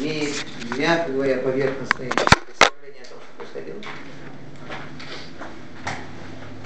[0.00, 0.44] имеет,
[0.76, 3.80] мягко говоря, поверхностные представления о том, что происходило.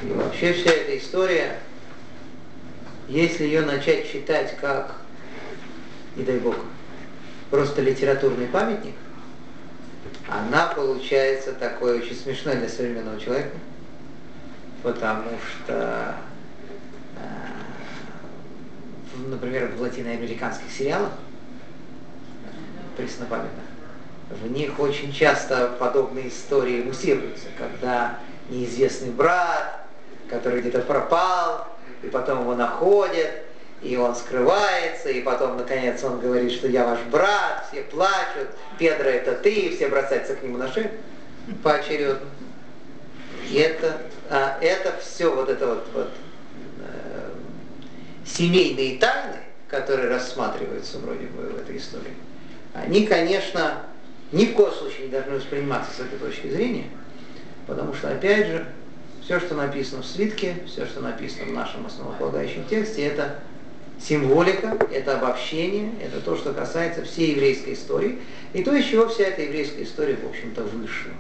[0.03, 1.59] И вообще вся эта история,
[3.09, 4.97] если ее начать читать как,
[6.17, 6.57] не дай бог,
[7.51, 8.95] просто литературный памятник,
[10.29, 13.57] она получается такой очень смешной для современного человека,
[14.83, 16.17] потому что,
[17.17, 17.21] э,
[19.29, 21.13] например, в латиноамериканских сериалах
[22.97, 23.65] преснопамятных,
[24.31, 28.19] в них очень часто подобные истории муссируются, когда
[28.49, 29.87] неизвестный брат,
[30.29, 31.69] который где-то пропал,
[32.03, 33.31] и потом его находят,
[33.83, 39.09] и он скрывается, и потом, наконец, он говорит, что я ваш брат, все плачут, Педро
[39.09, 40.91] это ты, и все бросаются к нему на шею
[41.63, 42.29] поочередно.
[43.51, 46.11] И это, а, это все вот это вот, вот
[46.81, 47.31] э,
[48.25, 52.15] семейные тайны, которые рассматриваются вроде бы в этой истории,
[52.75, 53.83] они, конечно,
[54.33, 56.87] ни в коем случае не должны восприниматься с этой точки зрения,
[57.67, 58.67] потому что, опять же,
[59.23, 63.39] все, что написано в свитке, все, что написано в нашем основополагающем тексте, это
[64.01, 68.19] символика, это обобщение, это то, что касается всей еврейской истории,
[68.53, 71.13] и то, из чего вся эта еврейская история, в общем-то, вышла.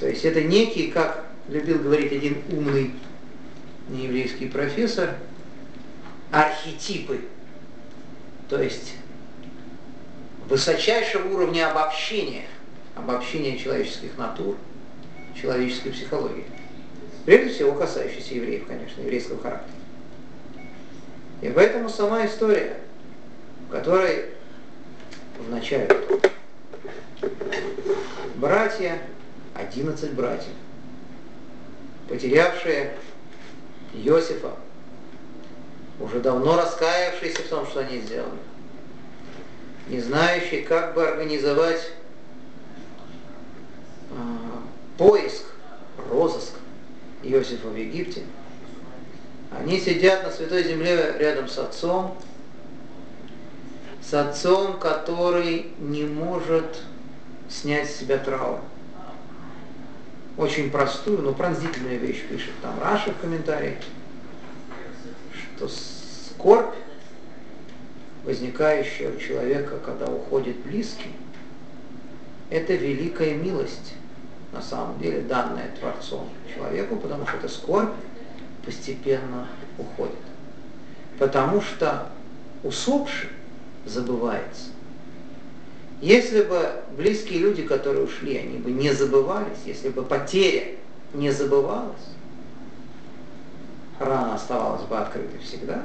[0.00, 2.92] То есть это некий, как любил говорить один умный
[3.88, 5.14] нееврейский профессор,
[6.30, 7.20] архетипы,
[8.48, 8.94] то есть
[10.48, 12.46] высочайшего уровня обобщения,
[12.94, 14.56] обобщения человеческих натур,
[15.40, 16.44] человеческой психологии.
[17.24, 19.70] Прежде всего касающиеся евреев, конечно, еврейского характера.
[21.40, 22.78] И поэтому сама история,
[23.68, 24.26] в которой
[25.38, 25.88] в начале
[28.36, 28.98] братья,
[29.54, 30.52] 11 братьев,
[32.08, 32.94] потерявшие
[33.94, 34.52] Иосифа,
[36.00, 38.38] уже давно раскаявшиеся в том, что они сделали,
[39.88, 41.90] не знающие, как бы организовать
[44.10, 44.14] э,
[44.98, 45.44] поиск,
[46.10, 46.54] розыск
[47.22, 48.22] Иосифа в Египте–
[49.58, 52.16] они сидят на Святой Земле рядом с отцом,
[54.02, 56.82] с отцом, который не может
[57.48, 58.58] снять с себя траур.
[60.36, 63.78] Очень простую, но пронзительную вещь пишет там Раша в комментарии,
[65.56, 66.74] что скорбь,
[68.24, 71.12] возникающая у человека, когда уходит близкий,
[72.50, 73.94] это великая милость,
[74.52, 77.92] на самом деле, данная Творцом человеку, потому что это скорбь
[78.64, 79.48] постепенно
[79.78, 80.14] уходит.
[81.18, 82.08] Потому что
[82.62, 83.30] усопший
[83.84, 84.70] забывается.
[86.00, 90.76] Если бы близкие люди, которые ушли, они бы не забывались, если бы потеря
[91.12, 91.94] не забывалась,
[93.98, 95.82] рана оставалась бы открытой всегда,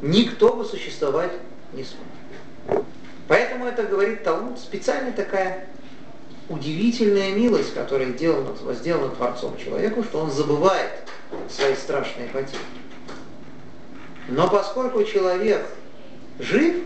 [0.00, 1.32] никто бы существовать
[1.72, 2.84] не смог.
[3.28, 5.66] Поэтому это говорит Талмуд, специально такая
[6.48, 10.92] удивительная милость, которая сделана, сделана Творцом человеку, что он забывает
[11.50, 12.60] свои страшные потери.
[14.28, 15.66] Но поскольку человек
[16.38, 16.76] жив,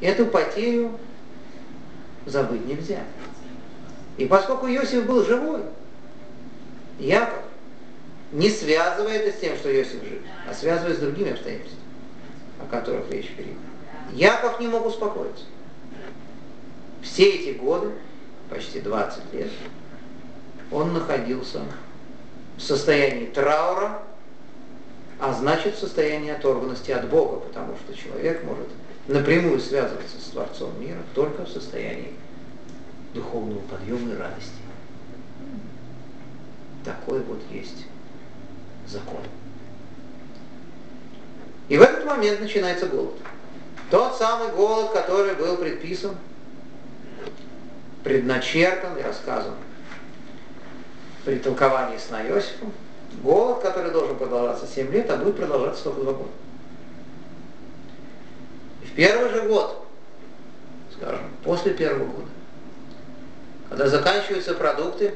[0.00, 0.98] эту потерю
[2.26, 3.00] забыть нельзя.
[4.16, 5.62] И поскольку Иосиф был живой,
[6.98, 7.42] Яков
[8.32, 11.79] не связывает это с тем, что Иосиф жив, а связывает с другими обстоятельствами,
[12.62, 13.56] о которых речь впереди.
[14.12, 15.44] Яков не мог успокоиться.
[17.02, 17.92] Все эти годы,
[18.48, 19.50] почти 20 лет,
[20.70, 21.62] он находился
[22.56, 24.02] в состоянии траура,
[25.18, 28.68] а значит в состоянии оторванности от Бога, потому что человек может
[29.06, 32.12] напрямую связываться с Творцом мира только в состоянии
[33.14, 34.52] духовного подъема и радости.
[36.84, 37.86] Такой вот есть
[38.86, 39.20] закон.
[41.70, 43.14] И в этот момент начинается голод.
[43.90, 46.16] Тот самый голод, который был предписан,
[48.02, 49.54] предначертан и рассказан
[51.24, 52.66] при толковании сна Иосифа,
[53.22, 56.30] голод, который должен продолжаться 7 лет, а будет продолжаться только 2 года.
[58.82, 59.86] И в первый же год,
[60.96, 62.28] скажем, после первого года,
[63.68, 65.14] когда заканчиваются продукты,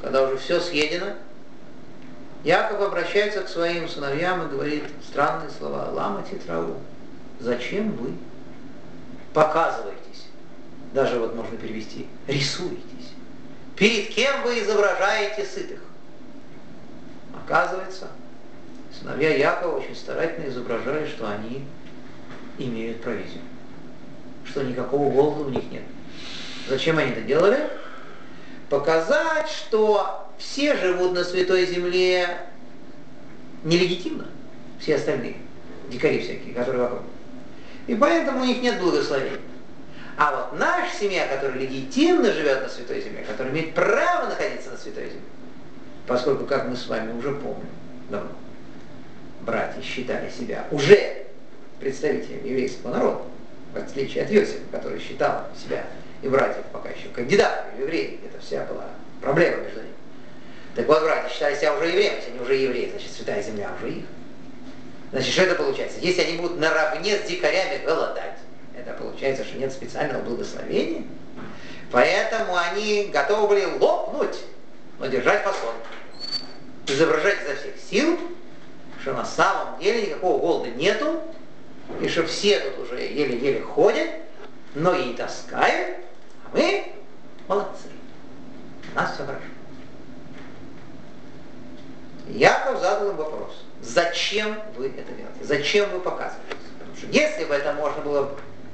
[0.00, 1.12] когда уже все съедено,
[2.44, 5.88] Яков обращается к своим сыновьям и говорит странные слова.
[5.90, 6.76] Ламати траву.
[7.38, 8.12] Зачем вы
[9.32, 10.26] показываетесь?
[10.92, 12.82] Даже вот можно перевести, рисуете
[13.76, 15.80] Перед кем вы изображаете сытых?
[17.34, 18.08] Оказывается,
[18.96, 21.64] сыновья Якова очень старательно изображали, что они
[22.58, 23.42] имеют провизию,
[24.44, 25.82] что никакого голода у них нет.
[26.68, 27.70] Зачем они это делали?
[28.68, 32.28] Показать, что все живут на Святой Земле
[33.64, 34.26] нелегитимно,
[34.80, 35.36] все остальные,
[35.90, 37.02] дикари всякие, которые вокруг.
[37.86, 39.40] И поэтому у них нет благословения.
[40.16, 44.76] А вот наша семья, которая легитимно живет на Святой Земле, которая имеет право находиться на
[44.76, 45.20] Святой Земле,
[46.06, 47.70] поскольку, как мы с вами уже помним
[48.10, 48.30] давно,
[49.42, 51.26] братья считали себя уже
[51.80, 53.22] представителями еврейского народа,
[53.74, 55.86] в отличие от Иосифа, который считал себя
[56.20, 58.20] и братьев пока еще кандидатами в евреи.
[58.24, 58.86] Это вся была
[59.20, 59.91] проблема между ними.
[60.74, 63.92] Так вот, братья считали себя уже евреями, если они уже евреи, значит, святая земля уже
[63.92, 64.04] их.
[65.10, 65.98] Значит, что это получается?
[66.00, 68.38] Если они будут наравне с дикарями голодать,
[68.74, 71.04] это получается, что нет специального благословения.
[71.90, 74.38] Поэтому они готовы были лопнуть,
[74.98, 75.74] но держать фасон.
[76.86, 78.18] Изображать изо всех сил,
[79.02, 81.20] что на самом деле никакого голода нету,
[82.00, 84.08] и что все тут уже еле-еле ходят,
[84.74, 85.98] ноги не таскают,
[86.46, 86.92] а мы
[87.46, 87.88] молодцы.
[88.94, 89.51] У нас все хорошо.
[92.32, 93.62] Яков задал им вопрос.
[93.82, 95.38] Зачем вы это делаете?
[95.42, 96.56] Зачем вы показываете?
[96.78, 98.30] Потому что если бы это можно было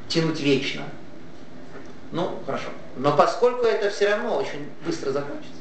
[0.08, 0.84] тянуть вечно,
[2.12, 2.68] ну, хорошо.
[2.96, 5.60] Но поскольку это все равно очень быстро закончится,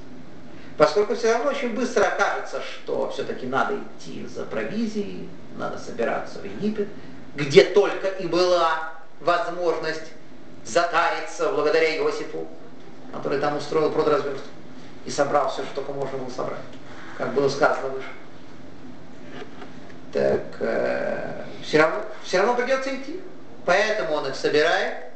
[0.77, 6.45] поскольку все равно очень быстро окажется, что все-таки надо идти за провизией, надо собираться в
[6.45, 6.87] Египет,
[7.35, 10.11] где только и была возможность
[10.65, 12.47] затариться благодаря Иосифу,
[13.13, 14.47] который там устроил продразверстку
[15.05, 16.59] и собрал все, что только можно было собрать,
[17.17, 18.07] как было сказано выше.
[20.13, 23.19] Так э, все, равно, все равно придется идти.
[23.65, 25.11] Поэтому он их собирает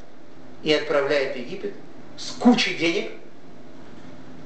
[0.63, 1.73] и отправляет в Египет
[2.17, 3.11] с кучей денег,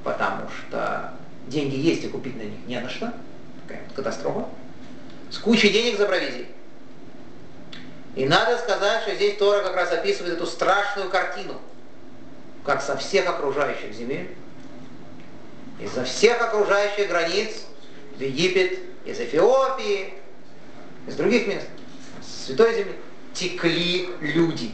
[0.03, 1.13] потому что
[1.47, 3.13] деньги есть и купить на них не на что.
[3.63, 4.45] Такая вот катастрофа.
[5.31, 6.47] С кучей денег за провизией.
[8.15, 11.59] И надо сказать, что здесь Тора как раз описывает эту страшную картину,
[12.63, 14.35] как со всех окружающих земель,
[15.79, 17.65] изо всех окружающих границ,
[18.15, 20.13] в Египет, из Эфиопии,
[21.07, 21.67] из других мест,
[22.21, 22.95] с Святой Земли,
[23.33, 24.71] текли люди.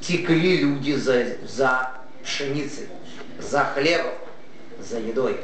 [0.00, 1.90] Текли люди за, за
[2.24, 2.88] пшеницей,
[3.38, 4.14] за хлебом,
[4.80, 5.38] за едой.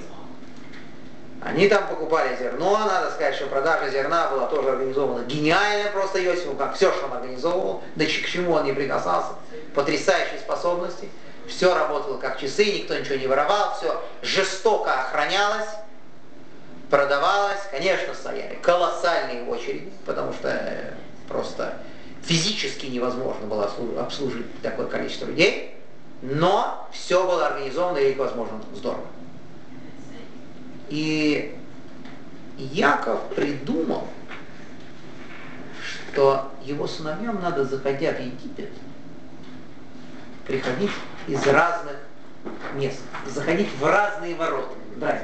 [1.40, 6.54] Они там покупали зерно, надо сказать, что продажа зерна была тоже организована гениально просто Иосифу,
[6.54, 9.34] как все, что он организовывал, да к чему он не прикасался,
[9.74, 11.08] потрясающие способности.
[11.48, 15.68] Все работало как часы, никто ничего не воровал, все жестоко охранялось,
[16.90, 17.60] продавалось.
[17.70, 20.92] Конечно, стояли колоссальные очереди, потому что э,
[21.26, 21.78] просто
[22.22, 25.74] физически невозможно было обслужить такое количество людей,
[26.20, 29.06] но все было организовано и, возможно, здорово.
[30.90, 31.56] И
[32.58, 34.06] Яков придумал,
[36.10, 38.70] что его сыновьям надо, заходя в Египет,
[40.48, 40.90] приходить
[41.28, 41.96] из разных
[42.74, 44.74] мест, заходить в разные ворота.
[44.96, 45.22] Да,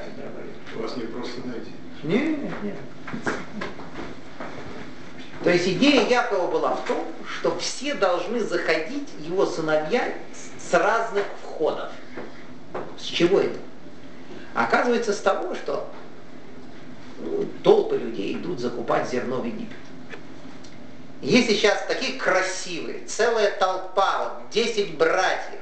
[0.77, 1.73] Вас не просто найти.
[2.05, 2.77] Нет, нет.
[5.43, 10.15] То есть идея Якова была в том, что все должны заходить, его сыновья,
[10.59, 11.91] с разных входов.
[12.99, 13.59] С чего это?
[14.55, 15.89] Оказывается, с того, что
[17.19, 19.77] ну, толпы людей идут закупать зерно в Египет.
[21.25, 25.59] Есть сейчас такие красивые, целая толпа, вот 10 братьев.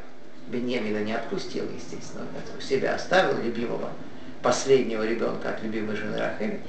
[0.48, 2.26] Беньямина не отпустил, естественно,
[2.58, 3.90] у себя оставил любимого,
[4.42, 6.60] последнего ребенка от любимой жены Рахели,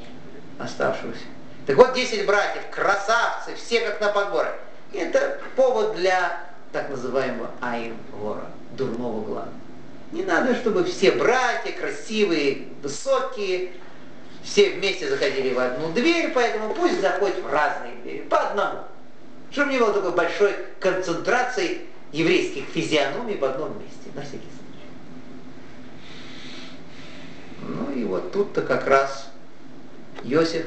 [0.60, 1.24] оставшегося.
[1.66, 4.52] Так вот, 10 братьев, красавцы, все как на подборы.
[4.94, 8.46] Это повод для так называемого айн гора,
[8.78, 9.50] дурного глаза.
[10.12, 13.72] Не надо, чтобы все братья красивые, высокие,
[14.44, 18.82] все вместе заходили в одну дверь, поэтому пусть заходят в разные двери, по одному.
[19.54, 21.82] Чтобы не было такой большой концентрации
[22.12, 24.90] еврейских физиономий в одном месте, на всякий случай.
[27.62, 29.30] Ну и вот тут-то как раз
[30.24, 30.66] Иосиф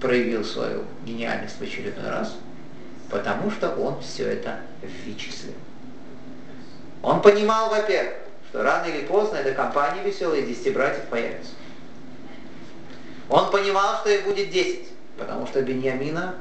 [0.00, 2.34] проявил свою гениальность в очередной раз,
[3.10, 4.60] потому что он все это
[5.04, 5.52] вычислил.
[7.02, 8.14] Он понимал, во-первых,
[8.48, 11.52] что рано или поздно эта компания из 10 братьев появится.
[13.28, 16.36] Он понимал, что их будет 10, потому что Беньямина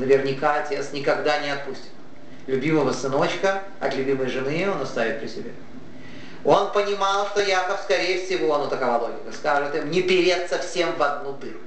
[0.00, 1.90] наверняка отец никогда не отпустит.
[2.46, 5.52] Любимого сыночка от любимой жены он оставит при себе.
[6.44, 11.02] Он понимал, что Яков, скорее всего, ну такова логика, скажет им, не переться всем в
[11.02, 11.60] одну дырку.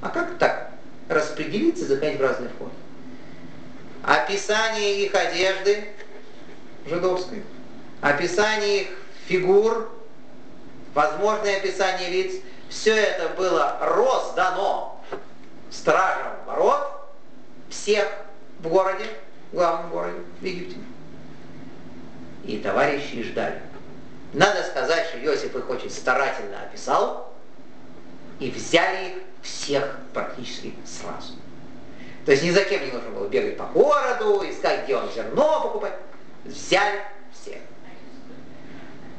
[0.00, 0.70] А как так?
[1.08, 2.72] Распределиться, заходить в разные входы.
[4.02, 5.84] Описание их одежды
[6.86, 7.42] жидовской–
[8.04, 8.88] описание их
[9.26, 9.90] фигур,
[10.92, 12.34] возможное описание лиц,
[12.68, 15.02] все это было роздано
[15.70, 16.93] стражам ворот
[17.84, 18.08] всех
[18.60, 19.04] в городе,
[19.52, 20.76] в главном городе, в Египте.
[22.46, 23.60] И товарищи ждали.
[24.32, 27.32] Надо сказать, что Иосиф их очень старательно описал,
[28.40, 31.34] и взяли их всех практически сразу.
[32.24, 35.60] То есть ни за кем не нужно было бегать по городу, искать, где он зерно
[35.60, 35.94] покупать.
[36.44, 37.00] Взяли
[37.32, 37.58] всех.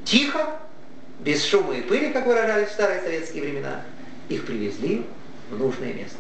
[0.04, 0.60] Тихо,
[1.20, 3.84] без шума и пыли, как выражались в старые советские времена,
[4.28, 5.06] их привезли
[5.52, 6.18] в нужное место.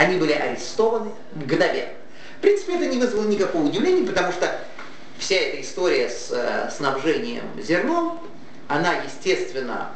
[0.00, 1.92] Они были арестованы мгновенно.
[2.38, 4.58] В принципе, это не вызвало никакого удивления, потому что
[5.18, 8.18] вся эта история с э, снабжением зерном,
[8.66, 9.92] она, естественно,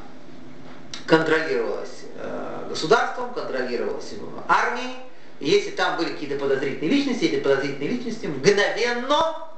[1.07, 4.13] контролировалась э, государством, контролировалась
[4.47, 4.97] армией.
[5.41, 9.49] Если там были какие-то подозрительные личности, эти подозрительные личности мгновенно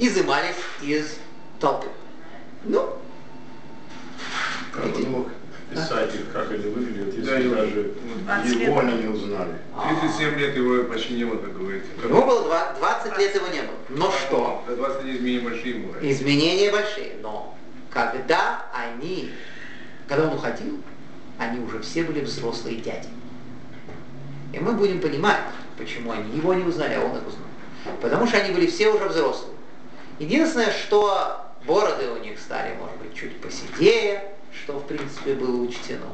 [0.00, 1.14] изымались из
[1.60, 1.86] толпы.
[2.64, 2.92] Ну,
[4.72, 5.28] как он мог
[5.70, 7.56] писать их, как они выглядят, если Да,
[8.26, 9.54] даже ну, его они не узнали?
[10.00, 11.88] 37 лет его почти не было, как говорится.
[12.02, 13.76] Ему было два- 20 лет его не было.
[13.88, 14.64] Но что?
[14.68, 15.92] За 20 лет изменения большие ему.
[16.00, 17.12] Изменения большие.
[17.20, 17.56] Но
[17.90, 19.32] когда они,
[20.08, 20.80] когда он уходил,
[21.38, 23.08] они уже все были взрослые дяди.
[24.52, 25.40] И мы будем понимать,
[25.76, 27.46] почему они его не узнали, а он их узнал.
[28.00, 29.54] Потому что они были все уже взрослые.
[30.18, 34.35] Единственное, что бороды у них стали, может быть, чуть поседее,
[34.66, 36.06] что, в принципе, было учтено.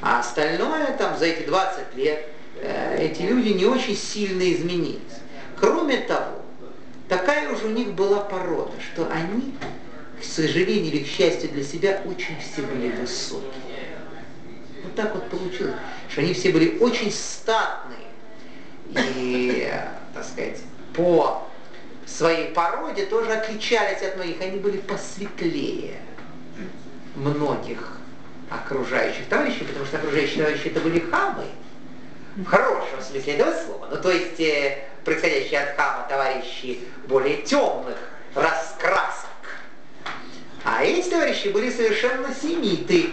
[0.00, 2.26] А остальное, там, за эти 20 лет,
[2.60, 4.98] э, эти люди не очень сильно изменились.
[5.56, 6.42] Кроме того,
[7.08, 9.54] такая уже у них была порода, что они,
[10.20, 13.96] к сожалению или к счастью для себя, очень все были высокие.
[14.82, 15.76] Вот так вот получилось,
[16.08, 18.08] что они все были очень статные
[18.90, 20.58] и, э, так сказать,
[20.94, 21.46] по
[22.06, 24.40] своей породе тоже отличались от многих.
[24.40, 26.00] Они были посветлее
[27.14, 27.98] многих
[28.50, 31.44] окружающих товарищей, потому что окружающие товарищи это были хамы,
[32.36, 33.88] в хорошем смысле этого слова.
[33.90, 37.96] Ну, то есть, э, происходящие от хама товарищи более темных
[38.34, 39.28] раскрасок.
[40.64, 43.10] А эти товарищи были совершенно семиты,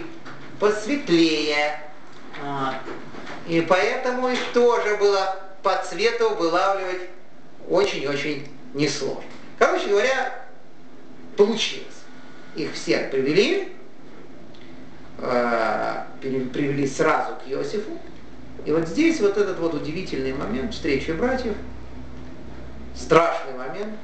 [0.58, 1.80] посветлее.
[2.42, 2.74] Вот.
[3.48, 7.02] И поэтому их тоже было по цвету вылавливать
[7.68, 9.24] очень-очень несложно.
[9.58, 10.46] Короче говоря,
[11.36, 11.86] получилось.
[12.56, 13.72] Их всех привели,
[15.20, 17.90] привели сразу к Иосифу.
[18.64, 21.54] И вот здесь вот этот вот удивительный момент встречи братьев,
[22.94, 23.94] страшный момент,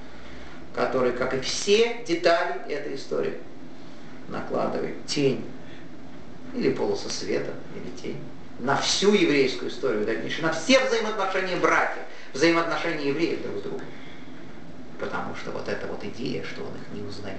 [0.74, 3.34] который, как и все детали этой истории,
[4.28, 5.44] накладывает тень
[6.54, 8.20] или полоса света, или тень
[8.58, 13.86] на всю еврейскую историю дальнейшую, на все взаимоотношения братьев, взаимоотношения евреев друг с другом.
[14.98, 17.36] Потому что вот эта вот идея, что он их не узнает,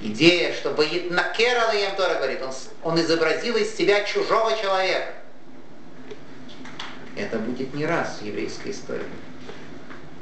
[0.00, 5.12] идея, что Баит Накерал Тора говорит, он, он изобразил из себя чужого человека.
[7.16, 9.04] Это будет не раз в еврейской истории,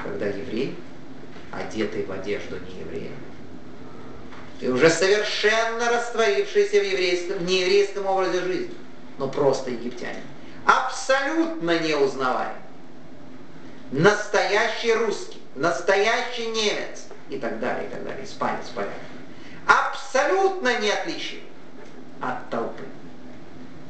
[0.03, 0.77] когда еврей,
[1.53, 3.11] одетый в одежду не еврея,
[4.61, 8.75] и уже совершенно растворившийся в, еврейском, в нееврейском образе жизни,
[9.19, 10.23] но просто египтянин,
[10.65, 12.57] абсолютно неузнаваем,
[13.91, 18.93] настоящий русский, настоящий немец и так далее, и так далее, испанец, поляк,
[19.67, 21.41] абсолютно неотличим
[22.21, 22.85] от толпы.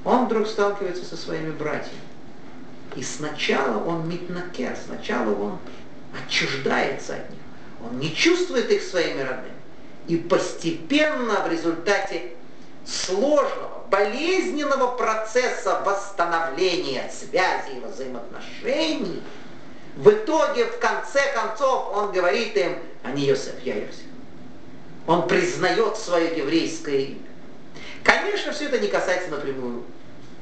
[0.04, 2.00] Он вдруг сталкивается со своими братьями.
[2.96, 5.58] И сначала он митнакер, сначала он
[6.14, 7.40] отчуждается от них.
[7.84, 9.54] Он не чувствует их своими родными.
[10.06, 12.34] И постепенно в результате
[12.84, 19.22] сложного, болезненного процесса восстановления связей и взаимоотношений,
[19.96, 24.02] в итоге, в конце концов, он говорит им, а не Йосеф, я Йосеф.
[25.06, 27.26] Он признает свое еврейское имя.
[28.02, 29.84] Конечно, все это не касается напрямую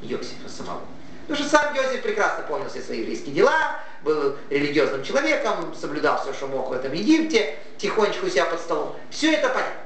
[0.02, 0.82] Иосифа самого.
[1.26, 6.32] Потому что сам Иосиф прекрасно понял все свои еврейские дела, был религиозным человеком, соблюдал все,
[6.32, 8.96] что мог в этом Египте, тихонечко у себя под столом.
[9.10, 9.80] Все это понятно.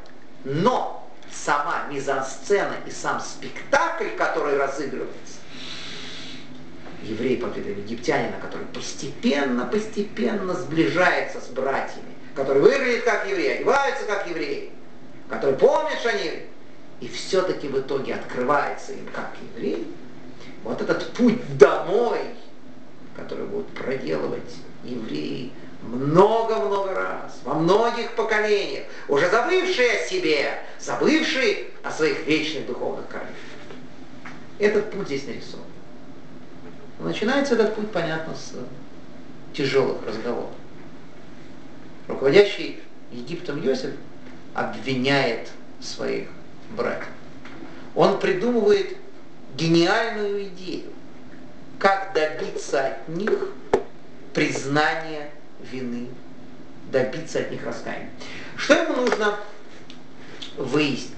[0.45, 5.37] Но сама мизансцена и сам спектакль, который разыгрывается,
[7.03, 14.29] еврей видом египтянина, который постепенно, постепенно сближается с братьями, который выглядит как еврей, одевается как
[14.29, 14.71] еврей,
[15.29, 16.43] который помнит, что они
[17.01, 19.87] и все-таки в итоге открывается им как еврей,
[20.63, 22.21] вот этот путь домой,
[23.17, 25.53] который будут проделывать евреи
[25.83, 33.31] много-много раз, во многих поколениях, уже забывшие о себе, забывшие о своих вечных духовных корнях.
[34.59, 35.65] Этот путь здесь нарисован.
[36.99, 38.55] Начинается этот путь, понятно, с
[39.57, 40.51] тяжелых разговоров.
[42.09, 43.93] Руководящий Египтом Йосиф
[44.55, 45.49] обвиняет
[45.81, 46.29] своих
[46.77, 47.09] братьев.
[47.95, 48.97] Он придумывает
[49.57, 50.91] гениальную идею,
[51.79, 53.53] как добиться от них
[54.35, 55.31] признания
[55.71, 56.09] вины,
[56.93, 58.11] добиться от них раскаяния.
[58.57, 59.39] Что ему нужно
[60.57, 61.13] выяснить?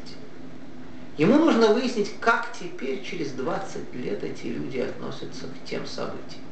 [1.17, 6.45] Ему нужно выяснить, как теперь, через 20 лет, эти люди относятся к тем событиям.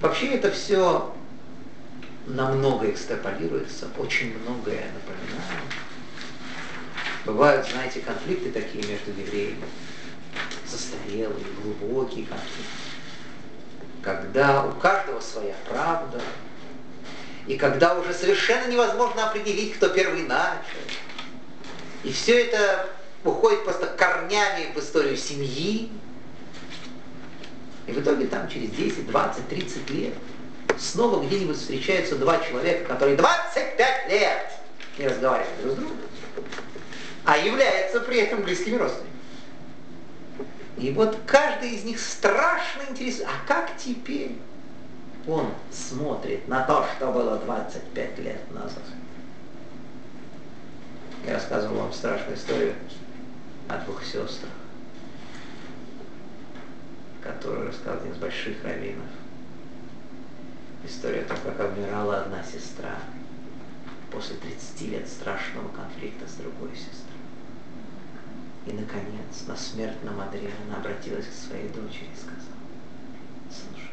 [0.00, 1.14] Вообще это все
[2.26, 5.64] намного экстраполируется, очень многое напоминает.
[7.24, 9.64] Бывают, знаете, конфликты такие между евреями,
[10.66, 12.62] застарелые, глубокие конфликты,
[14.02, 16.20] когда у каждого своя правда,
[17.46, 20.78] и когда уже совершенно невозможно определить, кто первый начал.
[22.02, 22.88] И все это
[23.22, 25.90] уходит просто корнями в историю семьи.
[27.86, 30.14] И в итоге там через 10, 20, 30 лет
[30.78, 34.52] снова где-нибудь встречаются два человека, которые 25 лет
[34.98, 35.96] не разговаривают друг с другом,
[37.24, 39.14] а являются при этом близкими родственниками.
[40.76, 44.36] И вот каждый из них страшно интересует, а как теперь
[45.26, 48.82] он смотрит на то, что было 25 лет назад?
[51.26, 52.74] Я рассказывал вам страшную историю
[53.68, 54.50] о двух сестрах,
[57.22, 59.06] которую рассказал один из больших раввинов.
[60.86, 62.98] История о том, как обмирала одна сестра
[64.10, 67.14] после 30 лет страшного конфликта с другой сестрой.
[68.66, 72.60] И, наконец, на смертном одре она обратилась к своей дочери и сказала,
[73.50, 73.90] слушай,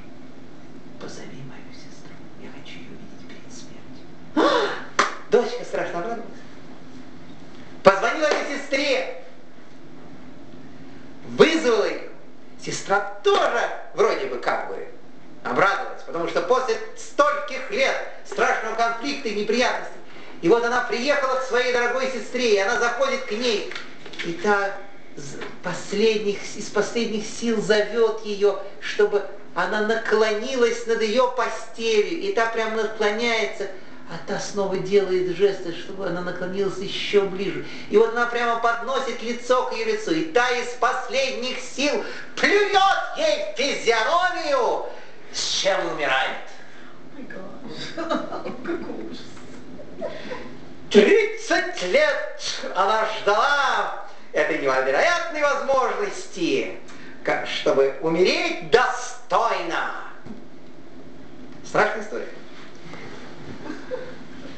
[0.99, 4.69] позови мою сестру, я хочу ее увидеть перед смертью.
[5.31, 6.39] Дочка страшно обрадовалась.
[7.83, 9.23] Позвонила этой сестре,
[11.29, 12.09] вызвала ее.
[12.61, 13.61] Сестра тоже
[13.95, 14.87] вроде бы как бы
[15.43, 17.95] обрадовалась, потому что после стольких лет
[18.25, 19.93] страшного конфликта и неприятностей,
[20.41, 23.71] и вот она приехала к своей дорогой сестре, и она заходит к ней,
[24.25, 24.75] и та
[25.63, 29.23] последних, из последних сил зовет ее, чтобы
[29.55, 33.67] она наклонилась над ее постелью, и та прям наклоняется,
[34.09, 37.65] а та снова делает жесты, чтобы она наклонилась еще ближе.
[37.89, 42.03] И вот она прямо подносит лицо к ее лицу, и та из последних сил
[42.35, 42.77] плюет
[43.17, 44.85] ей в физиономию,
[45.33, 46.37] с чем умирает.
[50.89, 52.41] Тридцать лет
[52.75, 56.77] она ждала этой невероятной возможности,
[57.45, 59.91] чтобы умереть достойно.
[61.65, 62.27] Страшная история.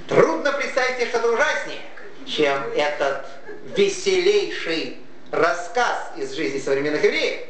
[0.08, 1.82] Трудно представить себе что-то ужаснее,
[2.26, 3.26] чем этот
[3.76, 4.98] веселейший
[5.32, 7.42] рассказ из жизни современных евреев.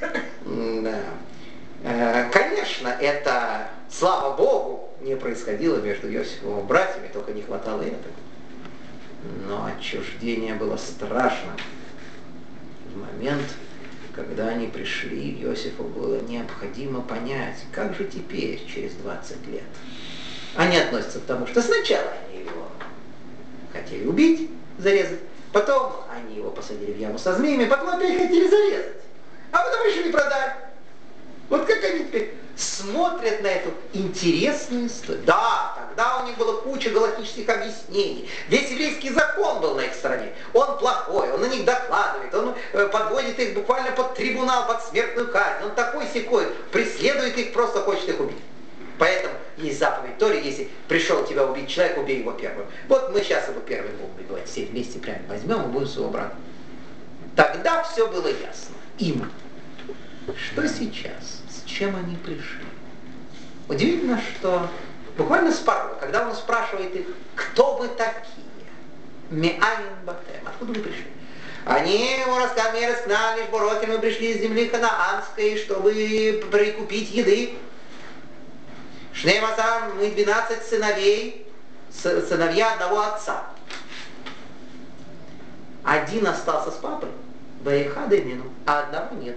[0.80, 1.00] Да.
[1.82, 8.14] Э, конечно, это, слава Богу, не происходило между Иосифовым братьями, только не хватало этого.
[9.46, 11.52] Но отчуждение было страшно.
[12.92, 13.46] В момент,
[14.14, 19.62] когда они пришли, Иосифу было необходимо понять, как же теперь, через 20 лет.
[20.56, 22.66] Они относятся к тому, что сначала они его
[23.72, 25.20] хотели убить, зарезать,
[25.52, 29.02] потом они его посадили в яму со змеями, потом опять хотели зарезать,
[29.52, 30.67] а потом решили продать.
[31.48, 32.06] Вот как они
[32.56, 35.22] смотрят на эту интересную историю.
[35.24, 38.28] Да, тогда у них было куча галактических объяснений.
[38.48, 40.32] Весь еврейский закон был на их стороне.
[40.52, 45.30] Он плохой, он на них докладывает, он э, подводит их буквально под трибунал, под смертную
[45.30, 45.64] казнь.
[45.66, 48.38] Он такой секой, преследует их, просто хочет их убить.
[48.98, 52.66] Поэтому есть заповедь Тори, если пришел тебя убить человек, убей его первым.
[52.88, 56.34] Вот мы сейчас его первым будем убивать, все вместе прямо возьмем и будем своего брата.
[57.36, 58.74] Тогда все было ясно.
[58.98, 59.30] Им.
[60.36, 61.37] Что сейчас?
[61.68, 62.64] Чем они пришли.
[63.68, 64.68] Удивительно, что
[65.16, 68.46] буквально с порога, когда он спрашивает их, кто вы такие?
[69.30, 71.06] Меаин Батем, откуда вы пришли?
[71.66, 77.58] Они ему рассказали, рассказали, Буроки, мы пришли из земли ханаанской, чтобы прикупить еды.
[79.12, 81.46] Шнеймасам, мы 12 сыновей,
[81.92, 83.44] сыновья одного отца.
[85.84, 87.10] Один остался с папой,
[87.62, 89.36] Баихадынину, а одного нет.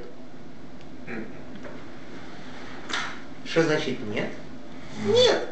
[3.51, 4.29] Что значит нет?
[5.05, 5.49] Нет.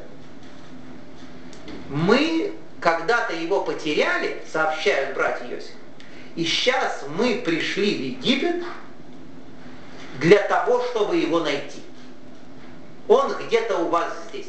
[1.90, 5.74] Мы когда-то его потеряли, сообщают братья Иосиф,
[6.36, 8.64] и сейчас мы пришли в Египет
[10.22, 11.82] для того, чтобы его найти.
[13.10, 14.48] Он где-то у вас здесь.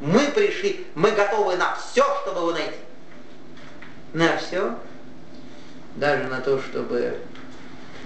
[0.00, 2.78] Мы пришли, мы готовы на все, чтобы его найти.
[4.12, 4.76] На все,
[5.94, 7.18] даже на то, чтобы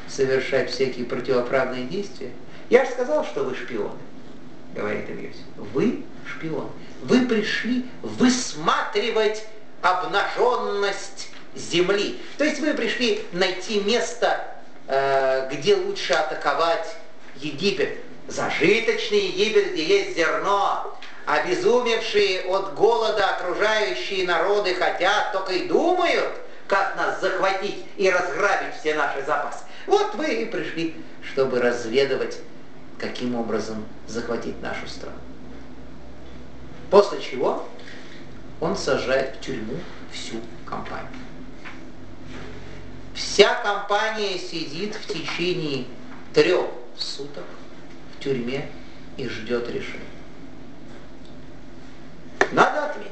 [0.07, 2.33] совершать всякие противоправные действия.
[2.69, 3.99] Я же сказал, что вы шпионы
[4.75, 6.71] говорит Иосиф, вы шпион.
[7.03, 9.45] Вы пришли высматривать
[9.83, 12.21] обнаженность земли.
[12.39, 14.45] То есть вы пришли найти место,
[14.87, 16.97] э, где лучше атаковать
[17.37, 17.99] Египет.
[18.29, 20.97] Зажиточный Египет, где есть зерно.
[21.27, 26.33] Обезумевшие от голода окружающие народы хотят, только и думают,
[26.67, 29.61] как нас захватить и разграбить все наши запасы.
[29.87, 32.39] Вот вы и пришли, чтобы разведывать
[33.03, 35.17] каким образом захватить нашу страну.
[36.89, 37.67] После чего
[38.61, 39.75] он сажает в тюрьму
[40.13, 41.09] всю компанию.
[43.13, 45.87] Вся компания сидит в течение
[46.33, 47.45] трех суток
[48.15, 48.71] в тюрьме
[49.17, 49.99] и ждет решения.
[52.53, 53.11] Надо отметить,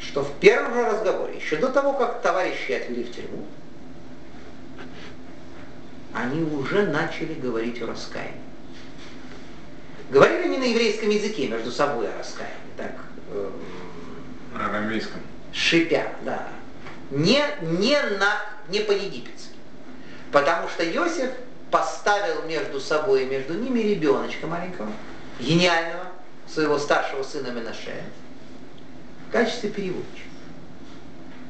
[0.00, 3.46] что в первом же разговоре, еще до того, как товарищи отвели в тюрьму,
[6.14, 8.34] они уже начали говорить о раскаянии.
[10.10, 12.92] Говорили они на еврейском языке между собой о раскаянии, так,
[13.30, 13.50] э,
[14.54, 15.20] На арамейском.
[15.52, 16.48] шипя, да.
[17.10, 18.36] Не, не, на,
[18.68, 19.54] не по-египетски.
[20.32, 21.30] Потому что Иосиф
[21.70, 24.90] поставил между собой и между ними ребеночка маленького,
[25.38, 26.06] гениального,
[26.48, 28.04] своего старшего сына Менашея,
[29.28, 30.28] в качестве переводчика.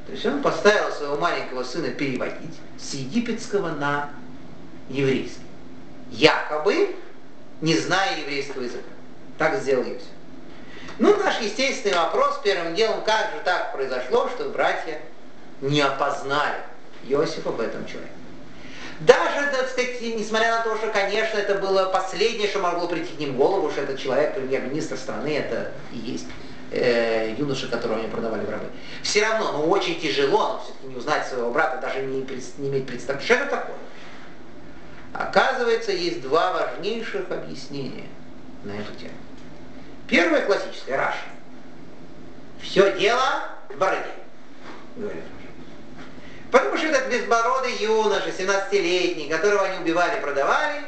[0.07, 4.11] То есть он поставил своего маленького сына переводить с египетского на
[4.91, 5.41] еврейский.
[6.11, 6.95] Якобы
[7.61, 8.91] не зная еврейского языка.
[9.39, 10.03] Так сделал Иосиф.
[10.99, 15.01] Ну, наш естественный вопрос первым делом, как же так произошло, что братья
[15.63, 16.59] не опознали
[17.09, 18.13] Иосифа в этом человеке.
[19.01, 23.19] Даже, так сказать, несмотря на то, что, конечно, это было последнее, что могло прийти к
[23.19, 26.27] ним в голову, что этот человек, премьер-министр страны, это и есть
[26.71, 28.67] э, юноша, которого они продавали в рабы.
[29.03, 32.27] Все равно, ну, очень тяжело, но все-таки не узнать своего брата, даже не,
[32.59, 33.77] не иметь представления, что это такое.
[35.13, 38.07] Оказывается, есть два важнейших объяснения
[38.65, 39.15] на эту тему.
[40.09, 41.19] Первое классическое, Раша.
[42.61, 44.05] Все дело в бороде,
[44.97, 45.23] говорит.
[46.51, 50.83] Потому что этот безбородый юноша, 17-летний, которого они убивали, продавали,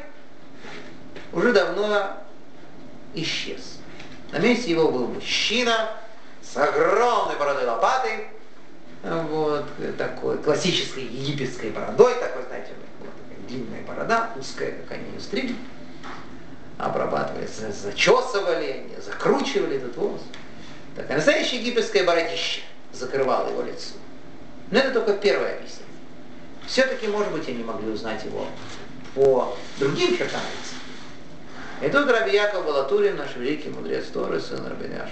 [1.32, 2.16] уже давно
[3.14, 3.78] исчез.
[4.32, 5.90] На месте его был мужчина
[6.42, 8.28] с огромной бородой лопатой,
[9.02, 9.66] вот,
[9.98, 12.72] такой классической египетской бородой, такой, знаете,
[13.52, 15.56] длинная борода, узкая, как они ее стригли,
[16.78, 20.22] обрабатывали, зачесывали, закручивали этот волос.
[20.96, 22.62] Такая настоящая египетская бородища
[22.92, 23.94] закрывала его лицо.
[24.70, 25.86] Но это только первое объяснение.
[26.66, 28.46] Все-таки, может быть, они могли узнать его
[29.14, 30.76] по другим чертам лица.
[31.82, 35.10] И тут Раби Яков Балатурин, наш великий мудрец Торы, сын Рабиняш,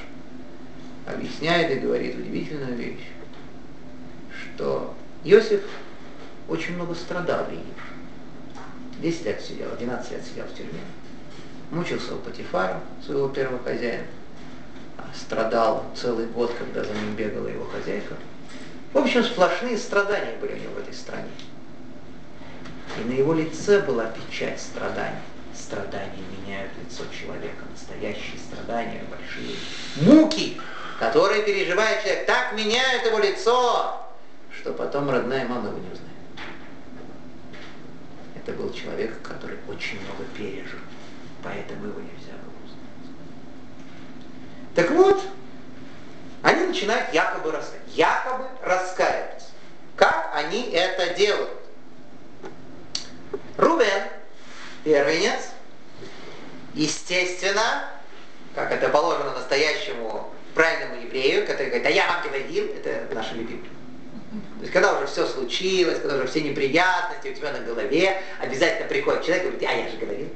[1.07, 3.09] объясняет и говорит удивительную вещь,
[4.55, 5.63] что Иосиф
[6.49, 7.90] очень много страдал в Египте.
[9.01, 10.81] 10 лет сидел, 11 лет сидел в тюрьме.
[11.71, 14.05] Мучился у Патифара, своего первого хозяина.
[15.15, 18.15] Страдал целый год, когда за ним бегала его хозяйка.
[18.93, 21.31] В общем, сплошные страдания были у него в этой стране.
[22.99, 25.19] И на его лице была печать страданий.
[25.55, 27.65] Страдания меняют лицо человека.
[27.71, 29.57] Настоящие страдания, большие
[30.03, 30.61] муки,
[30.99, 34.07] которые переживает человек, так меняют его лицо,
[34.61, 36.10] что потом родная мама его не узнает.
[38.51, 40.81] Это был человек, который очень много пережил,
[41.45, 43.15] поэтому его нельзя было узнать.
[44.75, 45.23] Так вот,
[46.43, 47.95] они начинают якобы раскаиваться.
[47.95, 49.47] Якобы раскаиваться.
[49.95, 51.61] Как они это делают?
[53.57, 54.03] Рубен,
[54.83, 55.51] первенец,
[56.75, 57.85] естественно,
[58.57, 63.71] как это положено настоящему правильному еврею, который говорит, а я вам говорил, это наша любимая.
[64.61, 68.87] То есть, когда уже все случилось, когда уже все неприятности у тебя на голове, обязательно
[68.89, 70.29] приходит человек и говорит, а я же говорил.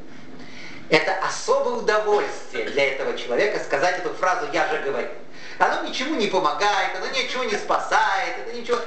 [0.89, 5.11] Это особое удовольствие для этого человека сказать эту фразу «я же говорил».
[5.59, 8.79] Оно ничему не помогает, оно ничего не спасает, это ничего...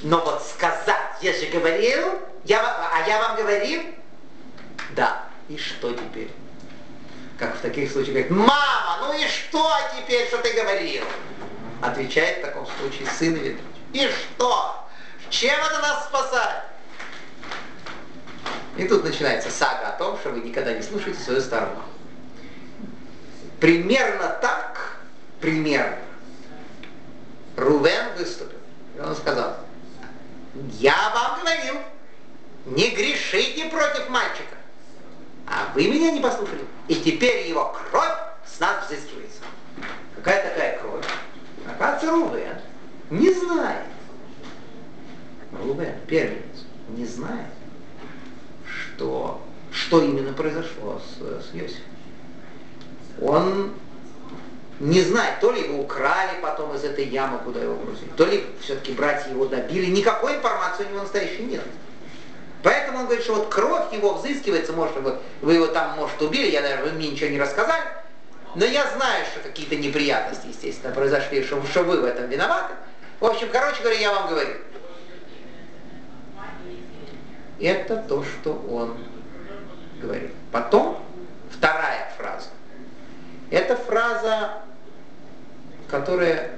[0.00, 3.82] Но вот сказать, я же говорил, я, а я вам говорил,
[4.96, 6.30] да, и что теперь?
[7.38, 11.04] Как в таких случаях говорит, мама, ну и что теперь, что ты говорил?
[11.82, 13.69] Отвечает в таком случае сын Ветрович.
[13.92, 14.88] И что?
[15.30, 16.62] Чем это нас спасает?
[18.76, 21.82] И тут начинается сага о том, что вы никогда не слушаете свою сторону.
[23.58, 24.96] Примерно так,
[25.40, 25.98] примерно,
[27.56, 28.58] Рувен выступил.
[28.96, 29.56] И он сказал,
[30.78, 31.76] я вам говорил,
[32.66, 34.56] не грешите против мальчика.
[35.46, 36.64] А вы меня не послушали.
[36.88, 39.42] И теперь его кровь с нас взыскивается.
[40.16, 41.04] Какая такая кровь?
[41.68, 42.60] Оказывается, Рувен
[43.10, 43.86] не знает.
[45.52, 47.50] Рувен, первенец, не знает,
[48.64, 49.40] что,
[49.72, 51.82] что именно произошло с, с Йосифом.
[53.20, 53.72] Он
[54.78, 58.46] не знает, то ли его украли потом из этой ямы, куда его грузили, то ли
[58.62, 59.86] все-таки братья его добили.
[59.86, 61.62] Никакой информации у него настоящей нет.
[62.62, 66.50] Поэтому он говорит, что вот кровь его взыскивается, может, вы, вы его там, может, убили,
[66.50, 67.84] я, наверное, вы мне ничего не рассказали,
[68.54, 72.74] но я знаю, что какие-то неприятности, естественно, произошли, что, что вы в этом виноваты.
[73.20, 74.56] В общем, короче говоря, я вам говорю.
[77.60, 78.96] Это то, что он
[80.00, 80.32] говорит.
[80.50, 81.04] Потом,
[81.50, 82.48] вторая фраза.
[83.50, 84.62] Эта фраза
[85.90, 86.50] которая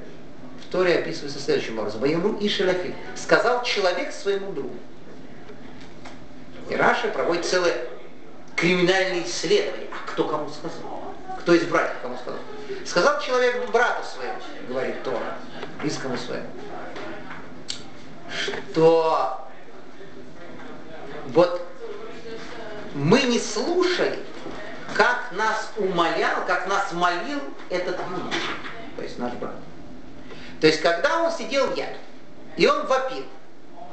[0.60, 2.00] в Торе описывается следующим образом.
[2.00, 2.94] Воему и Шелафи.
[3.16, 4.76] Сказал человек своему другу.
[6.68, 7.74] И Раша проводит целое
[8.56, 9.88] криминальное исследование.
[9.90, 11.02] А кто кому сказал?
[11.40, 12.38] Кто из братьев кому сказал?
[12.86, 15.36] Сказал человек брату своему, говорит Тора,
[15.82, 16.46] близкому своему,
[18.30, 19.46] что
[21.28, 21.66] вот
[22.94, 24.18] мы не слушали,
[24.94, 27.40] как нас умолял, как нас молил
[27.70, 28.38] этот юноша,
[28.96, 29.54] то есть наш брат.
[30.60, 31.96] То есть, когда он сидел в яме,
[32.56, 33.24] и он вопил,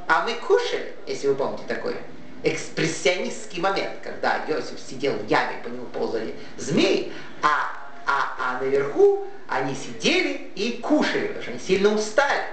[0.06, 1.96] а мы кушали, если вы помните такой
[2.42, 7.79] экспрессионистский момент, когда Иосиф сидел в яме, по нему ползали змеи, а,
[8.10, 12.44] а, а наверху они сидели и кушали, потому что они сильно устали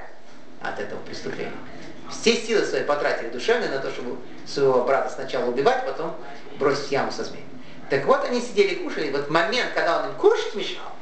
[0.62, 1.52] от этого преступления.
[2.12, 6.16] Все силы свои потратили душевные на то, чтобы своего брата сначала убивать, потом
[6.60, 7.46] бросить в яму со змеей.
[7.90, 10.94] Так вот, они сидели и кушали, и вот момент, когда он им кушать мешал,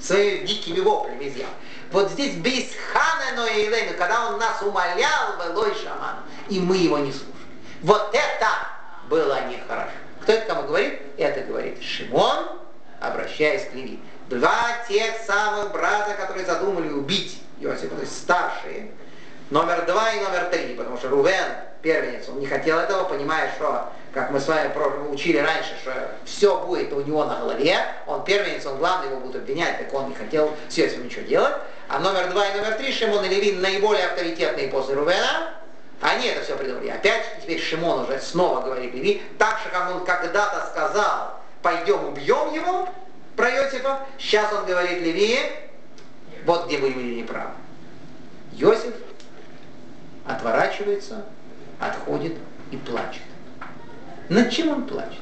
[0.00, 1.52] своими дикими воплями из ямы,
[1.90, 6.16] вот здесь Бейсхана Ноэлейну, когда он нас умолял, Велой Шаман,
[6.48, 7.34] и мы его не слушали.
[7.82, 8.48] Вот это
[9.08, 9.90] было нехорошо.
[10.22, 11.00] Кто это кому говорит?
[11.16, 12.58] Это говорит Шимон,
[13.00, 14.00] обращаясь к Леви.
[14.28, 14.56] Два
[14.88, 18.90] тех самых брата, которые задумали убить Иосифа, то есть старшие,
[19.50, 21.46] номер два и номер три, потому что Рувен,
[21.82, 24.70] первенец, он не хотел этого, понимая, что, как мы с вами
[25.10, 25.92] учили раньше, что
[26.24, 30.10] все будет у него на голове, он первенец, он главный, его будут обвинять, так он
[30.10, 31.54] не хотел с Иосифом ничего делать.
[31.88, 35.54] А номер два и номер три, Шимон и Левин, наиболее авторитетные после Рувена,
[36.00, 36.88] они это все придумали.
[36.88, 42.52] Опять теперь Шимон уже снова говорит Леви, так же, как он когда-то сказал, пойдем убьем
[42.52, 42.88] его,
[43.36, 45.38] про Иосифа, сейчас он говорит Леви,
[46.44, 47.52] вот где вы были неправы.
[48.56, 48.94] Иосиф
[50.26, 51.24] отворачивается,
[51.78, 52.34] отходит
[52.70, 53.22] и плачет.
[54.28, 55.20] Над чем он плачет?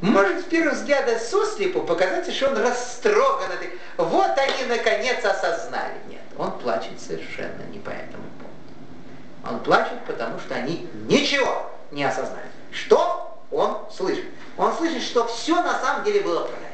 [0.00, 3.48] Может, с первого взгляда сослепу показаться, что он растроган.
[3.96, 5.94] Вот они, наконец, осознали.
[6.08, 9.48] Нет, он плачет совершенно не по этому поводу.
[9.48, 12.50] Он плачет, потому что они ничего не осознали.
[12.70, 14.24] Что он слышит?
[14.56, 16.64] Он слышит, что все на самом деле было правильно.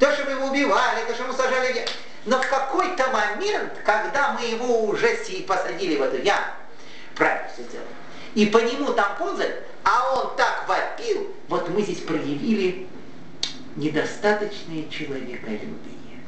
[0.00, 1.86] То, что мы его убивали, то, что мы сажали...
[2.26, 6.46] Но в какой-то момент, когда мы его уже посадили в эту яму,
[7.14, 7.86] правильно все сделали,
[8.34, 12.88] и по нему там ползали, а он так вопил, вот мы здесь проявили
[13.76, 16.22] недостаточное человеколюбие.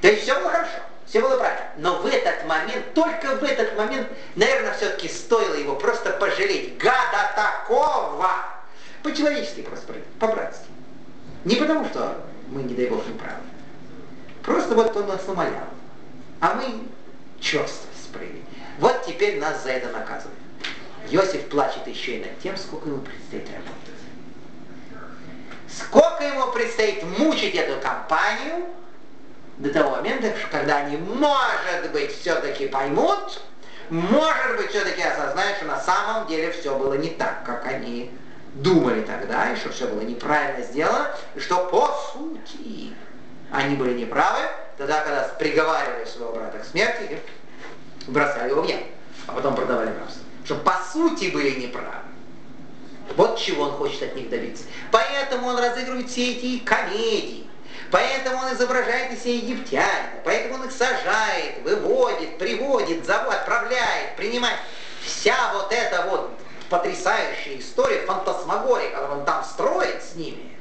[0.00, 1.70] То есть все было хорошо, все было правильно.
[1.76, 6.78] Но в этот момент, только в этот момент, наверное, все-таки стоило его просто пожалеть.
[6.78, 8.55] Гада такого!
[9.06, 9.64] По-человечески
[10.18, 10.66] по-братски.
[11.44, 13.38] Не потому, что мы, не дай бог, не правы.
[14.42, 15.68] Просто вот он нас умолял.
[16.40, 16.88] А мы
[17.38, 18.42] черствость проявили.
[18.80, 20.36] Вот теперь нас за это наказывают.
[21.08, 23.94] Иосиф плачет еще и над тем, сколько ему предстоит работать.
[25.68, 28.66] Сколько ему предстоит мучить эту компанию
[29.58, 33.40] до того момента, когда они, может быть, все-таки поймут,
[33.88, 38.10] может быть, все-таки осознают, что на самом деле все было не так, как они
[38.56, 42.92] думали тогда, и что все было неправильно сделано, и что по сути
[43.50, 44.40] они были неправы,
[44.76, 47.20] тогда, когда приговаривали своего брата к смерти,
[48.06, 48.84] бросали его в яму,
[49.26, 51.90] а потом продавали рабство что по сути были неправы.
[53.16, 54.64] Вот чего он хочет от них добиться.
[54.90, 57.46] Поэтому он разыгрывает все эти комедии.
[57.90, 60.20] Поэтому он изображает из себя египтянина.
[60.24, 64.58] Поэтому он их сажает, выводит, приводит, зовут, отправляет, принимает.
[65.04, 66.30] Вся вот эта вот
[66.68, 70.56] потрясающая история, фантасмагория, которую он там строит с ними,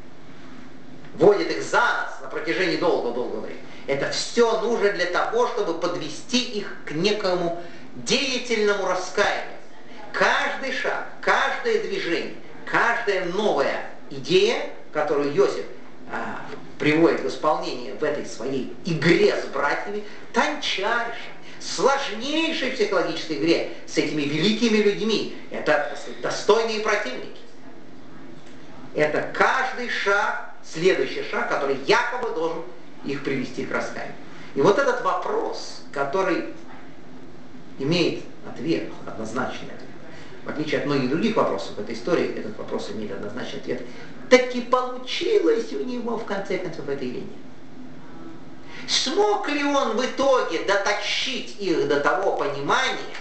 [1.15, 3.63] вводит их за нос на протяжении долгого-долгого времени.
[3.87, 7.61] Это все нужно для того, чтобы подвести их к некому
[7.95, 9.55] деятельному раскаянию
[10.15, 15.65] каждый шаг, каждое движение, каждая новая идея, которую Иосиф
[16.11, 16.41] а,
[16.79, 21.33] приводит в исполнение в этой своей игре с братьями, тончайшей,
[21.65, 25.35] сложнейшей психологической игре с этими великими людьми.
[25.51, 27.39] Это достойные противники.
[28.93, 32.63] Это каждый шаг, следующий шаг, который якобы должен
[33.03, 34.15] их привести к раскаянию.
[34.55, 36.45] И вот этот вопрос, который
[37.77, 39.89] имеет ответ, однозначный ответ,
[40.45, 43.81] в отличие от многих других вопросов в этой истории, этот вопрос имеет однозначный ответ.
[44.29, 47.25] Так и получилось у него, в конце концов, это или нет.
[48.87, 53.15] Смог ли он в итоге дотащить их до того понимания,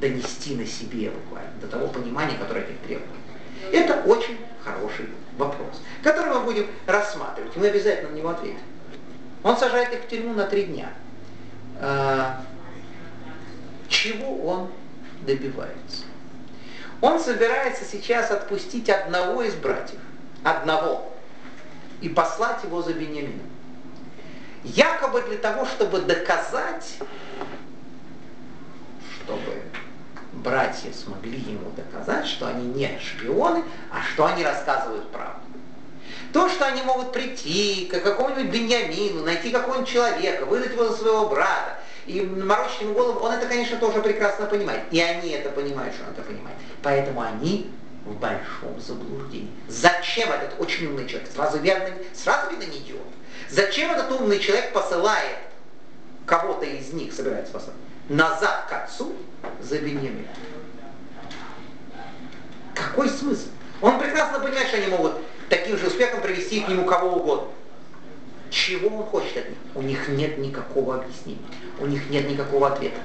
[0.00, 3.10] донести на себе буквально, до того понимания, которое от них требует?
[3.72, 7.56] Это очень хороший вопрос, который мы будем рассматривать.
[7.56, 8.58] Мы обязательно на него ответим.
[9.42, 10.90] Он сажает их в тюрьму на три дня.
[11.80, 12.42] А,
[13.88, 14.70] чего он
[15.26, 16.04] добивается.
[17.00, 20.00] Он собирается сейчас отпустить одного из братьев,
[20.42, 21.12] одного,
[22.00, 23.53] и послать его за Бениамином.
[24.64, 26.96] Якобы для того, чтобы доказать,
[29.16, 29.62] чтобы
[30.32, 35.40] братья смогли ему доказать, что они не шпионы, а что они рассказывают правду.
[36.32, 41.28] То, что они могут прийти к какому-нибудь Беньямину, найти какого-нибудь человека, выдать его за своего
[41.28, 44.82] брата, и морочить ему голову, он это, конечно, тоже прекрасно понимает.
[44.90, 46.56] И они это понимают, что он это понимает.
[46.82, 47.70] Поэтому они
[48.04, 49.50] в большом заблуждении.
[49.68, 51.30] Зачем этот очень умный человек?
[51.32, 53.00] Сразу видно, сразу видно не идиот.
[53.50, 55.38] Зачем этот умный человек посылает
[56.26, 57.76] кого-то из них, собирается послать,
[58.08, 59.14] назад к отцу
[59.60, 60.26] за Беньямином?
[62.74, 63.48] Какой смысл?
[63.80, 65.12] Он прекрасно понимает, что они могут
[65.48, 67.48] таким же успехом привести к нему кого угодно.
[68.50, 69.58] Чего он хочет от них?
[69.74, 71.40] У них нет никакого объяснения,
[71.80, 73.00] у них нет никакого ответа.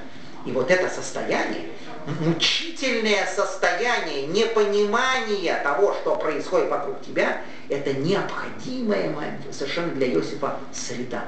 [0.46, 1.70] И вот это состояние,
[2.20, 11.24] мучительное состояние непонимания того, что происходит вокруг тебя, это необходимая совершенно для Иосифа среда.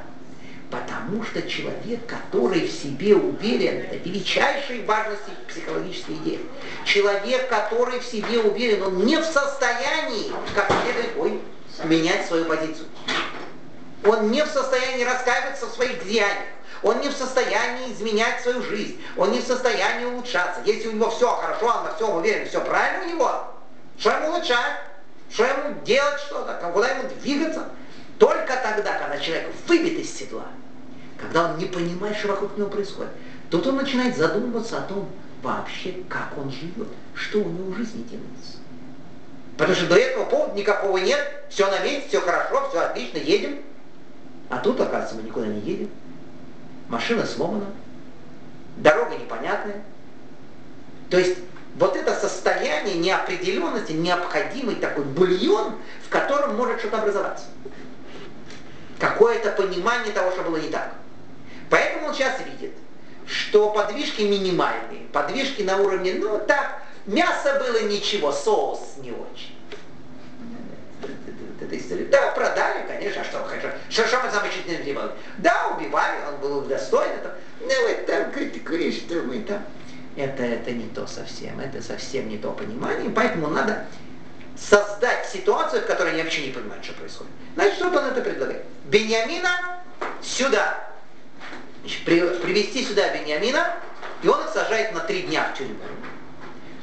[0.70, 6.40] Потому что человек, который в себе уверен, это величайшей важности психологической идеи.
[6.86, 11.40] Человек, который в себе уверен, он не в состоянии, как следует, ой,
[11.84, 12.86] менять свою позицию.
[14.04, 16.48] Он не в состоянии раскаиваться в своих деяниях.
[16.82, 19.00] Он не в состоянии изменять свою жизнь.
[19.16, 20.60] Он не в состоянии улучшаться.
[20.64, 23.44] Если у него все хорошо, он на всем уверен, все правильно у него,
[23.98, 24.80] что ему улучшать?
[25.30, 26.58] Что ему делать что-то?
[26.72, 27.68] Куда ему двигаться?
[28.18, 30.46] Только тогда, когда человек выбит из седла,
[31.20, 33.12] когда он не понимает, что вокруг него происходит,
[33.50, 35.08] тут он начинает задумываться о том,
[35.42, 38.58] вообще, как он живет, что у него в жизни делается.
[39.56, 43.62] Потому что до этого повода никакого нет, все на месте, все хорошо, все отлично, едем.
[44.52, 45.88] А тут, оказывается, мы никуда не едем.
[46.90, 47.64] Машина сломана,
[48.76, 49.82] дорога непонятная.
[51.08, 51.38] То есть
[51.76, 57.46] вот это состояние неопределенности, необходимый такой бульон, в котором может что-то образоваться.
[58.98, 60.92] Какое-то понимание того, что было не так.
[61.70, 62.74] Поэтому он сейчас видит,
[63.26, 69.56] что подвижки минимальные, подвижки на уровне, ну так, мясо было ничего, соус не очень.
[71.72, 72.04] Это история.
[72.04, 73.68] Да, продали, конечно, а что, хорошо.
[73.88, 75.12] Что, что мы замечательно делали?
[75.38, 77.12] Да, убивали, он был достоин.
[77.12, 79.64] Это, ну, вы там критикуешь, что мы там.
[80.14, 83.86] Это, это не то совсем, это совсем не то понимание, поэтому надо
[84.54, 87.32] создать ситуацию, в которой они вообще не понимают, что происходит.
[87.54, 88.62] Значит, что он это предлагает?
[88.84, 89.80] Бениамина
[90.20, 90.90] сюда
[91.80, 93.76] значит, при, привести сюда Бениамина,
[94.22, 95.76] и он их сажает на три дня в тюрьму.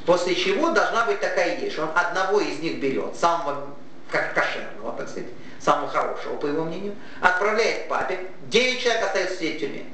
[0.06, 3.76] После чего должна быть такая идея, что он одного из них берет, самого
[4.10, 9.56] как кошерного, так сказать, самого хорошего, по его мнению, отправляет папе, девять человек остаются сидеть
[9.56, 9.84] в тюрьме.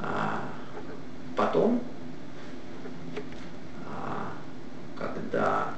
[0.00, 0.42] А
[1.36, 1.82] потом,
[3.86, 4.32] а,
[4.98, 5.68] когда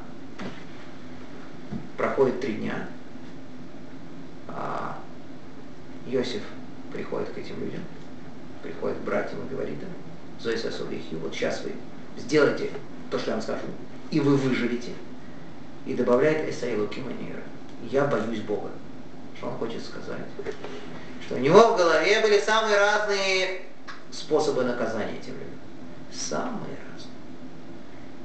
[1.97, 2.88] проходит три дня,
[4.49, 4.99] а,
[6.07, 6.42] Иосиф
[6.92, 7.83] приходит к этим людям,
[8.62, 9.88] приходит к братьям и говорит им,
[10.40, 11.73] Зоиса Сулихи, вот сейчас вы
[12.16, 12.71] сделайте
[13.11, 13.66] то, что я вам скажу,
[14.11, 14.92] и вы выживете.
[15.87, 17.42] И добавляет Эсаилу Киманира.
[17.90, 18.71] Я боюсь Бога.
[19.37, 20.27] Что он хочет сказать?
[21.25, 23.62] Что у него в голове были самые разные
[24.11, 25.61] способы наказания этим людям.
[26.12, 27.12] Самые разные.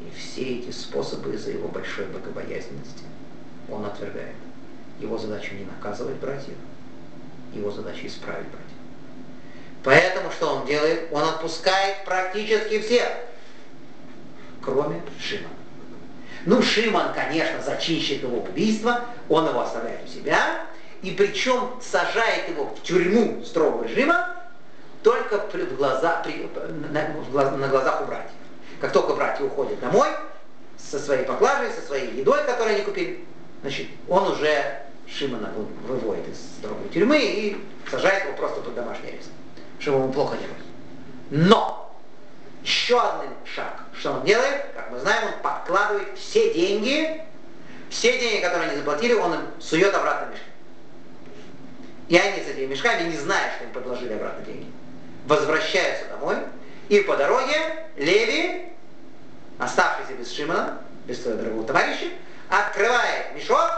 [0.02, 3.04] И все эти способы из-за его большой богобоязненности
[3.70, 4.36] он отвергает.
[5.00, 6.56] Его задача не наказывать братьев,
[7.54, 8.68] его задача исправить братьев.
[9.84, 11.12] Поэтому что он делает?
[11.12, 13.10] Он отпускает практически всех,
[14.62, 15.61] кроме Шимона.
[16.46, 20.66] Ну, Шимон, конечно, зачинщик его убийства, он его оставляет у себя,
[21.02, 24.36] и причем сажает его в тюрьму строгого режима
[25.04, 26.50] только при, в глаза, при,
[26.92, 28.32] на, в глаз, на глазах у братьев.
[28.80, 30.10] Как только братья уходят домой
[30.78, 33.26] со своей поклажей, со своей едой, которую они купили,
[33.62, 35.52] значит, он уже Шимона
[35.88, 37.58] выводит из строгой тюрьмы и
[37.90, 39.30] сажает его просто под домашний арест,
[39.80, 41.38] чтобы ему плохо не.
[41.38, 41.94] Но
[42.64, 43.81] еще один шаг.
[44.02, 44.66] Что он делает?
[44.76, 47.22] Как мы знаем, он подкладывает все деньги,
[47.92, 50.46] все деньги, которые они заплатили, он им сует обратно в мешки.
[52.08, 54.66] И они с этими мешками, не зная, что им подложили обратно деньги,
[55.28, 56.38] возвращаются домой,
[56.90, 58.70] и по дороге Леви,
[59.60, 62.08] оставшийся без Шимона, без своего дорогого товарища,
[62.50, 63.70] открывает мешок,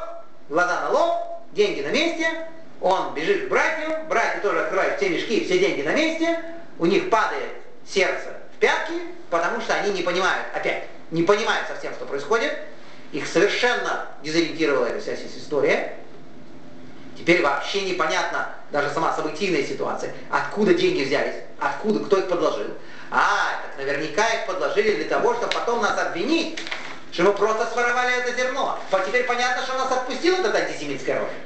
[0.47, 1.17] глаза на лоб,
[1.51, 2.47] деньги на месте,
[2.79, 6.39] он бежит к братьям, братья тоже открывают все мешки, все деньги на месте,
[6.79, 7.51] у них падает
[7.85, 8.93] сердце пятки,
[9.29, 12.57] потому что они не понимают, опять, не понимают совсем, что происходит,
[13.11, 15.97] их совершенно дезориентировала эта вся история,
[17.15, 22.71] Теперь вообще непонятно даже сама событийная ситуация, откуда деньги взялись, откуда, кто их подложил.
[23.11, 26.59] А, так наверняка их подложили для того, чтобы потом нас обвинить,
[27.11, 28.79] что мы просто своровали это зерно.
[29.05, 31.39] Теперь понятно, что нас отпустил этот антисемитский оружие.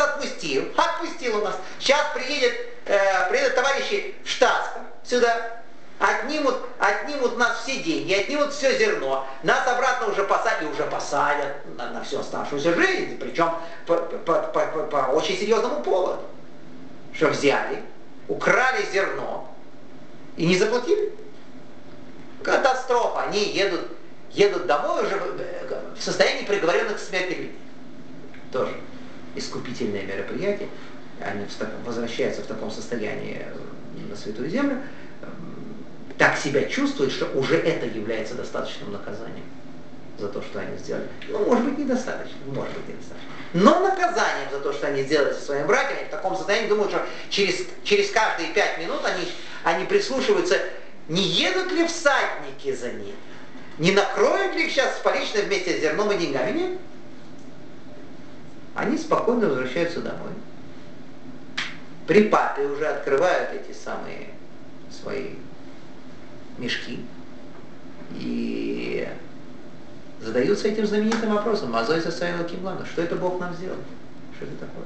[0.00, 1.56] отпустил, отпустил у нас.
[1.78, 2.54] Сейчас приедет,
[2.86, 5.62] э, приедут товарищи в штатском сюда,
[5.98, 11.90] отнимут, отнимут нас все деньги, отнимут все зерно, нас обратно уже посадят, уже посадят на,
[11.90, 13.50] на всю оставшуюся жизнь, причем
[13.86, 16.22] по, по, по, по, по очень серьезному поводу,
[17.12, 17.82] что взяли,
[18.28, 19.48] украли зерно
[20.36, 21.12] и не заплатили.
[22.42, 23.88] Катастрофа, они едут,
[24.30, 25.16] едут домой уже
[25.96, 27.58] в состоянии приговоренных к смерти людей.
[28.52, 28.74] Тоже
[29.34, 30.68] искупительное мероприятие.
[31.20, 31.46] Они
[31.86, 33.46] возвращаются в таком состоянии
[34.08, 34.80] на Святую Землю,
[36.18, 39.44] так себя чувствуют, что уже это является достаточным наказанием
[40.18, 41.08] за то, что они сделали.
[41.28, 43.28] Ну, может быть, недостаточно, может быть, недостаточно.
[43.52, 47.06] Но наказанием за то, что они сделали со своими братьями, в таком состоянии думают, что
[47.30, 49.28] через, через каждые пять минут они,
[49.64, 50.58] они прислушиваются,
[51.08, 53.14] не едут ли всадники за ним,
[53.78, 56.78] не накроют ли их сейчас полично вместе с зерном и деньгами, нет.
[58.74, 60.32] Они спокойно возвращаются домой.
[62.06, 64.28] При папе уже открывают эти самые
[64.90, 65.30] свои
[66.58, 67.04] мешки
[68.12, 69.08] и
[70.20, 73.78] задаются этим знаменитым вопросом, Мазой составил Кимлана, что это Бог нам сделал?
[74.36, 74.84] Что это такое?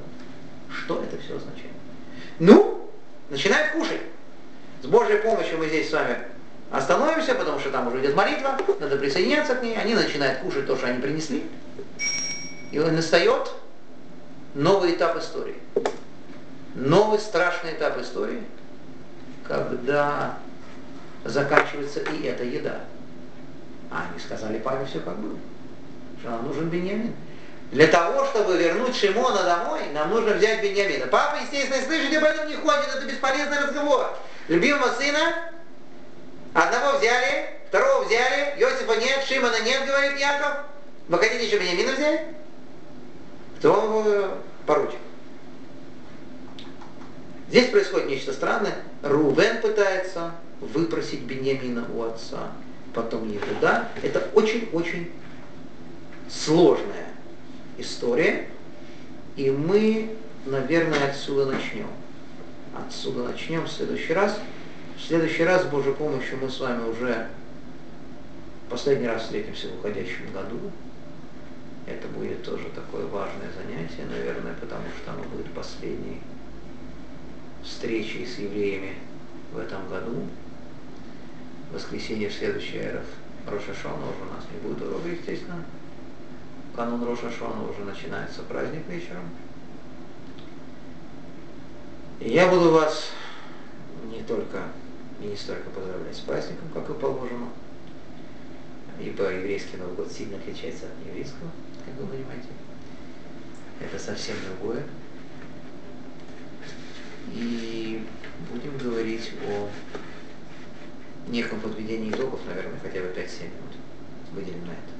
[0.70, 1.72] Что это все означает?
[2.38, 2.90] Ну,
[3.30, 4.00] начинают кушать.
[4.82, 6.18] С Божьей помощью мы здесь с вами
[6.70, 9.76] остановимся, потому что там уже идет молитва, надо присоединяться к ней.
[9.76, 11.44] Они начинают кушать то, что они принесли.
[12.70, 13.50] И настает
[14.54, 15.56] новый этап истории.
[16.78, 18.40] Новый страшный этап истории,
[19.46, 20.38] когда
[21.24, 22.82] заканчивается и эта еда.
[23.90, 25.36] А они сказали Павел все как было,
[26.20, 27.16] что нам нужен Беньямин.
[27.72, 31.08] Для того, чтобы вернуть Шимона домой, нам нужно взять Беньямина.
[31.08, 34.16] Папа, естественно, слышать об этом не хочет, это бесполезный разговор.
[34.46, 35.50] Любимого сына,
[36.54, 40.58] одного взяли, второго взяли, Иосифа нет, Шимона нет, говорит Яков.
[41.08, 42.20] Вы хотите еще Беньямина взять?
[43.58, 44.98] Кто поручик?
[47.48, 48.74] Здесь происходит нечто странное.
[49.02, 52.52] Рувен пытается выпросить Беньямина у отца,
[52.94, 53.88] потом Иуда.
[54.02, 55.10] Это очень-очень
[56.28, 57.06] сложная
[57.78, 58.48] история,
[59.36, 61.86] и мы, наверное, отсюда начнем.
[62.76, 64.38] Отсюда начнем в следующий раз.
[64.96, 67.28] В следующий раз, с Божьей помощью, мы с вами уже
[68.68, 70.58] последний раз встретимся в уходящем году.
[71.86, 76.20] Это будет тоже такое важное занятие, наверное, потому что оно будет последней
[77.68, 78.94] встречей с евреями
[79.52, 80.26] в этом году
[81.72, 83.04] воскресенье следующее эров
[83.46, 85.64] Рошашона уже у нас не будет урока, естественно.
[86.74, 89.24] Канун Рошашона уже начинается праздник вечером.
[92.20, 93.10] И я буду вас
[94.10, 94.62] не только
[95.20, 97.48] и не столько поздравлять с праздником, как и положено,
[99.00, 101.50] ибо еврейский Новый год сильно отличается от еврейского,
[101.84, 102.48] как вы понимаете.
[103.80, 104.84] Это совсем другое.
[107.34, 108.06] И
[108.50, 109.68] будем говорить о
[111.28, 113.76] неком подведении итогов, наверное, хотя бы 5-7 минут
[114.32, 114.98] выделим на это.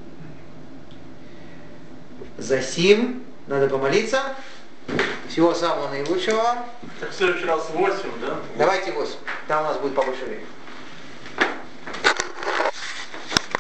[2.39, 4.23] За сим надо помолиться.
[5.29, 6.65] Всего самого наилучшего.
[7.01, 8.39] Так в следующий раз 8, да?
[8.57, 9.15] Давайте 8.
[9.47, 10.47] Там у нас будет побольше времени.